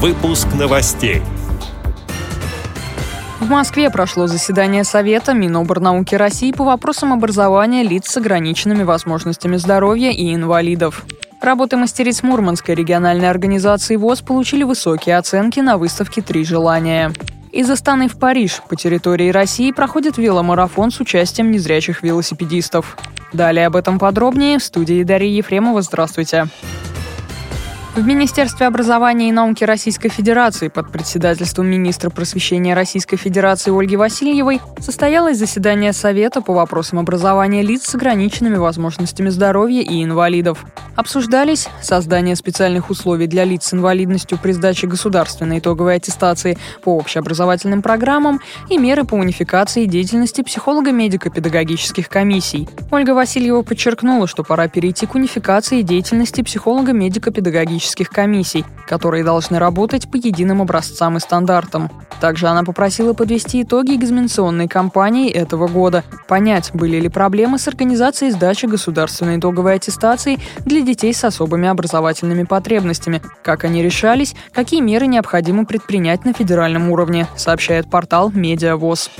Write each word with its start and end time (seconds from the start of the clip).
Выпуск 0.00 0.46
новостей. 0.56 1.22
В 3.40 3.48
Москве 3.48 3.90
прошло 3.90 4.28
заседание 4.28 4.84
Совета 4.84 5.34
Миноборнауки 5.34 6.14
России 6.14 6.52
по 6.52 6.62
вопросам 6.62 7.12
образования 7.12 7.82
лиц 7.82 8.06
с 8.06 8.16
ограниченными 8.16 8.84
возможностями 8.84 9.56
здоровья 9.56 10.12
и 10.12 10.32
инвалидов. 10.32 11.04
Работы 11.42 11.76
мастериц 11.76 12.22
Мурманской 12.22 12.76
региональной 12.76 13.28
организации 13.28 13.96
ВОЗ 13.96 14.20
получили 14.20 14.62
высокие 14.62 15.18
оценки 15.18 15.58
на 15.58 15.78
выставке 15.78 16.22
«Три 16.22 16.44
желания». 16.44 17.12
Из 17.50 17.68
Астаны 17.68 18.06
в 18.06 18.20
Париж 18.20 18.62
по 18.68 18.76
территории 18.76 19.30
России 19.30 19.72
проходит 19.72 20.16
веломарафон 20.16 20.92
с 20.92 21.00
участием 21.00 21.50
незрячих 21.50 22.04
велосипедистов. 22.04 22.96
Далее 23.32 23.66
об 23.66 23.74
этом 23.74 23.98
подробнее 23.98 24.60
в 24.60 24.62
студии 24.62 25.02
Дарьи 25.02 25.38
Ефремова. 25.38 25.82
Здравствуйте. 25.82 26.46
В 27.98 28.06
Министерстве 28.06 28.68
образования 28.68 29.28
и 29.28 29.32
науки 29.32 29.64
Российской 29.64 30.08
Федерации 30.08 30.68
под 30.68 30.92
председательством 30.92 31.66
министра 31.66 32.10
просвещения 32.10 32.72
Российской 32.72 33.16
Федерации 33.16 33.76
Ольги 33.76 33.96
Васильевой 33.96 34.60
состоялось 34.78 35.36
заседание 35.36 35.92
Совета 35.92 36.40
по 36.40 36.54
вопросам 36.54 37.00
образования 37.00 37.62
лиц 37.62 37.86
с 37.88 37.96
ограниченными 37.96 38.54
возможностями 38.54 39.30
здоровья 39.30 39.82
и 39.82 40.04
инвалидов. 40.04 40.64
Обсуждались 40.98 41.68
создание 41.80 42.34
специальных 42.34 42.90
условий 42.90 43.28
для 43.28 43.44
лиц 43.44 43.66
с 43.66 43.72
инвалидностью 43.72 44.36
при 44.36 44.50
сдаче 44.50 44.88
государственной 44.88 45.60
итоговой 45.60 45.94
аттестации 45.94 46.58
по 46.82 46.96
общеобразовательным 46.96 47.82
программам 47.82 48.40
и 48.68 48.78
меры 48.78 49.04
по 49.04 49.14
унификации 49.14 49.84
деятельности 49.84 50.42
психолого-медико-педагогических 50.42 52.08
комиссий. 52.08 52.68
Ольга 52.90 53.12
Васильева 53.12 53.62
подчеркнула, 53.62 54.26
что 54.26 54.42
пора 54.42 54.66
перейти 54.66 55.06
к 55.06 55.14
унификации 55.14 55.82
деятельности 55.82 56.42
психолого-медико-педагогических 56.42 57.78
педагогических 57.78 58.10
комиссий, 58.10 58.64
которые 58.88 59.22
должны 59.22 59.60
работать 59.60 60.10
по 60.10 60.16
единым 60.16 60.62
образцам 60.62 61.16
и 61.16 61.20
стандартам. 61.20 61.90
Также 62.20 62.48
она 62.48 62.64
попросила 62.64 63.12
подвести 63.12 63.62
итоги 63.62 63.94
экзаменационной 63.94 64.66
кампании 64.66 65.30
этого 65.30 65.68
года, 65.68 66.02
понять, 66.26 66.70
были 66.74 66.98
ли 66.98 67.08
проблемы 67.08 67.58
с 67.58 67.68
организацией 67.68 68.32
сдачи 68.32 68.66
государственной 68.66 69.38
итоговой 69.38 69.74
аттестации 69.74 70.38
для 70.64 70.80
детей 70.88 71.12
с 71.12 71.22
особыми 71.22 71.68
образовательными 71.68 72.44
потребностями, 72.44 73.20
как 73.42 73.64
они 73.64 73.82
решались, 73.82 74.34
какие 74.52 74.80
меры 74.80 75.06
необходимо 75.06 75.66
предпринять 75.66 76.24
на 76.24 76.32
федеральном 76.32 76.90
уровне, 76.90 77.26
сообщает 77.36 77.90
портал 77.90 78.30
«Медиавоз». 78.30 79.10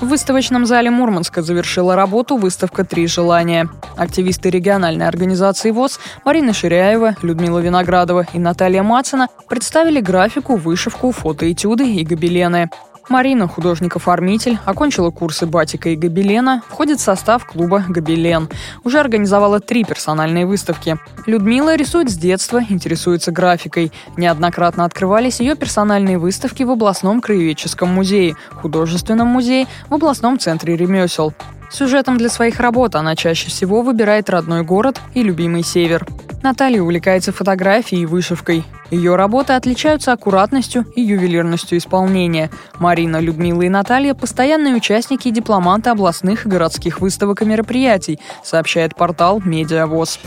В 0.00 0.08
выставочном 0.08 0.66
зале 0.66 0.90
Мурманска 0.90 1.40
завершила 1.40 1.96
работу 1.96 2.36
выставка 2.36 2.84
«Три 2.84 3.06
желания». 3.06 3.70
Активисты 3.96 4.50
региональной 4.50 5.08
организации 5.08 5.70
ВОЗ 5.70 5.98
Марина 6.22 6.52
Ширяева, 6.52 7.16
Людмила 7.22 7.60
Виноградова 7.60 8.26
и 8.34 8.38
Наталья 8.38 8.82
Мацина 8.82 9.28
представили 9.48 10.00
графику, 10.00 10.56
вышивку, 10.56 11.12
фотоэтюды 11.12 11.90
и 11.90 12.04
гобелены. 12.04 12.68
Марина, 13.08 13.46
художник-оформитель, 13.46 14.58
окончила 14.64 15.10
курсы 15.10 15.46
батика 15.46 15.90
и 15.90 15.96
гобелена, 15.96 16.62
входит 16.68 16.98
в 16.98 17.02
состав 17.02 17.46
клуба 17.46 17.84
«Гобелен». 17.88 18.48
Уже 18.82 18.98
организовала 18.98 19.60
три 19.60 19.84
персональные 19.84 20.44
выставки. 20.44 20.98
Людмила 21.26 21.76
рисует 21.76 22.10
с 22.10 22.16
детства, 22.16 22.60
интересуется 22.68 23.30
графикой. 23.30 23.92
Неоднократно 24.16 24.84
открывались 24.84 25.38
ее 25.40 25.54
персональные 25.54 26.18
выставки 26.18 26.64
в 26.64 26.70
областном 26.70 27.20
краеведческом 27.20 27.88
музее, 27.90 28.34
художественном 28.50 29.28
музее, 29.28 29.66
в 29.88 29.94
областном 29.94 30.38
центре 30.38 30.76
ремесел. 30.76 31.32
Сюжетом 31.70 32.16
для 32.16 32.28
своих 32.28 32.60
работ 32.60 32.94
она 32.94 33.16
чаще 33.16 33.48
всего 33.48 33.82
выбирает 33.82 34.30
родной 34.30 34.62
город 34.62 35.00
и 35.14 35.22
любимый 35.22 35.62
север. 35.62 36.06
Наталья 36.42 36.80
увлекается 36.82 37.32
фотографией 37.32 38.02
и 38.02 38.06
вышивкой. 38.06 38.64
Ее 38.90 39.16
работы 39.16 39.54
отличаются 39.54 40.12
аккуратностью 40.12 40.84
и 40.94 41.00
ювелирностью 41.00 41.78
исполнения. 41.78 42.50
Марина, 42.78 43.18
Людмила 43.18 43.62
и 43.62 43.68
Наталья– 43.68 44.14
постоянные 44.14 44.76
участники 44.76 45.28
и 45.28 45.32
дипломанты 45.32 45.90
областных 45.90 46.46
и 46.46 46.48
городских 46.48 47.00
выставок 47.00 47.42
и 47.42 47.46
мероприятий, 47.46 48.20
сообщает 48.44 48.94
портал 48.94 49.42
«Медиавоз». 49.44 50.20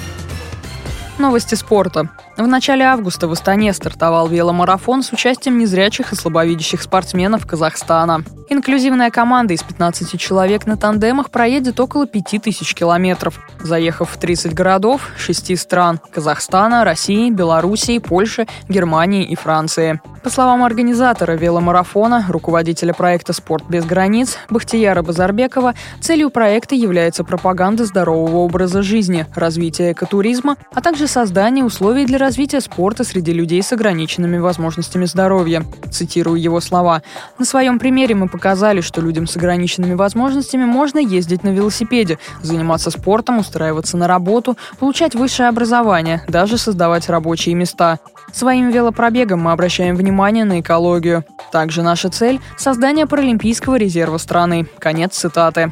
Новости 1.19 1.55
спорта. 1.55 2.07
В 2.37 2.47
начале 2.47 2.85
августа 2.85 3.27
в 3.27 3.33
Астане 3.33 3.73
стартовал 3.73 4.29
веломарафон 4.29 5.03
с 5.03 5.11
участием 5.11 5.57
незрячих 5.57 6.13
и 6.13 6.15
слабовидящих 6.15 6.81
спортсменов 6.81 7.45
Казахстана. 7.45 8.23
Инклюзивная 8.47 9.11
команда 9.11 9.53
из 9.53 9.61
15 9.61 10.17
человек 10.17 10.65
на 10.65 10.77
тандемах 10.77 11.29
проедет 11.29 11.77
около 11.81 12.07
5000 12.07 12.73
километров, 12.73 13.41
заехав 13.61 14.11
в 14.11 14.17
30 14.17 14.53
городов 14.53 15.09
6 15.17 15.59
стран– 15.59 15.99
Казахстана, 16.13 16.85
России, 16.85 17.29
Белоруссии, 17.29 17.99
Польши, 17.99 18.47
Германии 18.69 19.25
и 19.25 19.35
Франции. 19.35 19.99
По 20.23 20.29
словам 20.29 20.63
организатора 20.63 21.33
веломарафона, 21.33 22.25
руководителя 22.27 22.93
проекта 22.93 23.31
«Спорт 23.31 23.63
без 23.69 23.85
границ» 23.85 24.37
Бахтияра 24.49 25.01
Базарбекова, 25.01 25.75
целью 26.01 26.29
проекта 26.29 26.75
является 26.75 27.23
пропаганда 27.23 27.85
здорового 27.85 28.37
образа 28.37 28.81
жизни, 28.81 29.25
развитие 29.33 29.93
экотуризма, 29.93 30.57
а 30.73 30.81
также 30.81 31.07
создание 31.07 31.63
условий 31.63 32.05
для 32.05 32.17
развития 32.17 32.59
спорта 32.59 33.05
среди 33.05 33.31
людей 33.31 33.63
с 33.63 33.71
ограниченными 33.71 34.37
возможностями 34.37 35.05
здоровья. 35.05 35.63
Цитирую 35.89 36.41
его 36.41 36.59
слова. 36.59 37.01
«На 37.37 37.45
своем 37.45 37.79
примере 37.79 38.13
мы 38.13 38.27
показали, 38.27 38.81
что 38.81 38.99
людям 38.99 39.25
с 39.25 39.37
ограниченными 39.37 39.93
возможностями 39.93 40.65
можно 40.65 40.99
ездить 40.99 41.43
на 41.43 41.49
велосипеде, 41.49 42.19
заниматься 42.41 42.91
спортом, 42.91 43.39
устраиваться 43.39 43.95
на 43.95 44.07
работу, 44.07 44.57
получать 44.79 45.15
высшее 45.15 45.47
образование, 45.47 46.23
даже 46.27 46.57
создавать 46.57 47.07
рабочие 47.07 47.55
места. 47.55 47.99
Своим 48.33 48.69
велопробегом 48.69 49.41
мы 49.41 49.51
обращаем 49.51 49.95
внимание 49.95 50.45
на 50.45 50.59
экологию. 50.59 51.23
Также 51.51 51.81
наша 51.81 52.09
цель– 52.09 52.39
создание 52.57 53.07
паралимпийского 53.07 53.75
резерва 53.75 54.17
страны. 54.17 54.67
Конец 54.79 55.15
цитаты. 55.15 55.71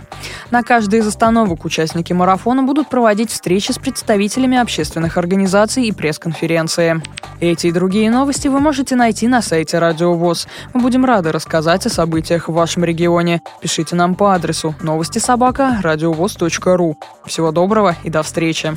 На 0.52 0.64
каждой 0.64 1.00
из 1.00 1.08
остановок 1.08 1.66
участники 1.66 2.14
марафона 2.14 2.64
будут 2.64 2.90
проводить 2.90 3.32
встречи 3.32 3.72
с 3.72 3.78
представителями 3.78 4.58
общественных 4.58 5.18
организаций 5.18 5.86
и 5.86 5.92
пресс-конференции. 5.92 7.02
Эти 7.40 7.68
и 7.68 7.72
другие 7.72 8.10
новости 8.10 8.48
вы 8.48 8.60
можете 8.60 8.96
найти 8.96 9.28
на 9.28 9.42
сайте 9.42 9.78
Радио 9.78 10.14
ВОЗ. 10.14 10.48
Мы 10.74 10.82
будем 10.82 11.06
рады 11.06 11.32
рассказать 11.32 11.86
о 11.86 11.90
событиях 11.90 12.50
в 12.50 12.54
вашем 12.54 12.84
регионе. 12.84 13.42
Пишите 13.62 13.96
нам 13.96 14.16
по 14.16 14.34
адресу 14.34 14.74
новости 14.82 15.20
собака 15.20 15.80
ру. 15.84 16.98
Всего 17.26 17.52
доброго 17.52 17.96
и 18.04 18.10
до 18.10 18.24
встречи. 18.24 18.76